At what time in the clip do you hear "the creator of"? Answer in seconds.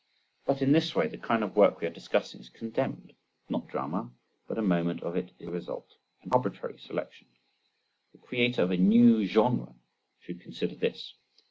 8.11-8.71